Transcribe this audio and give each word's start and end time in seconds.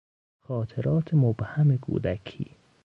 خاطرات 0.39 1.13
مبهم 1.13 1.77
کودکی 1.77 2.55